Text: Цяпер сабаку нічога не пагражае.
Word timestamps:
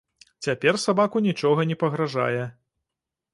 Цяпер 0.45 0.79
сабаку 0.85 1.21
нічога 1.27 1.67
не 1.73 1.77
пагражае. 1.85 2.43